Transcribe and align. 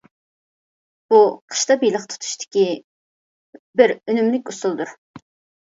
بۇ 1.13 1.19
قىشتا 1.25 1.77
بېلىق 1.83 2.09
تۇتۇشتىكى 2.15 2.65
بىر 3.83 3.97
ئۈنۈملۈك 4.03 4.53
ئۇسۇلدۇر. 4.53 4.99